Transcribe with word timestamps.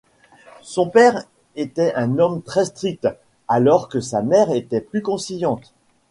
Son 0.63 0.89
père 0.89 1.25
était 1.55 1.93
un 1.93 2.17
homme 2.17 2.41
très 2.41 2.65
strict 2.65 3.07
alors 3.47 3.87
que 3.87 3.99
sa 3.99 4.23
mère 4.23 4.49
était 4.49 4.81
plus 4.81 5.03
conciliante. 5.03 5.75